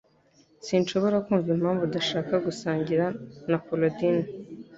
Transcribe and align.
Sinshobora 0.65 1.17
kumva 1.25 1.49
impamvu 1.55 1.83
udashaka 1.85 2.33
gusangira 2.45 3.05
na 3.49 3.57
Korodina 3.65 4.23